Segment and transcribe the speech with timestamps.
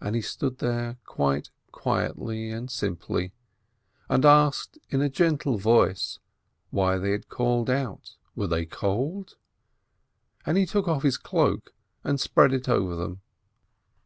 [0.00, 3.34] And he stood there quite quietly and simply,
[4.08, 6.18] and asked in a gentle voice
[6.70, 8.16] why they had called out.
[8.34, 9.36] Were they cold?
[10.46, 13.20] And 'he took off his cloak and spread it over them.